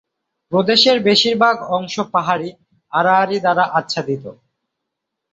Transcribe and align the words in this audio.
প্রদেশের 0.51 0.97
বেশিরভাগ 1.03 1.55
অংশ 1.77 1.95
পাহাড়ী 2.13 2.49
আড়াআড়ি 2.93 3.37
দ্বারা 3.39 3.63
আচ্ছাদিত। 3.79 4.23